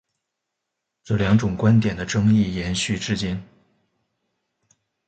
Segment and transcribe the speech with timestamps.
[1.03, 3.39] 这两种观点的争议延续至今。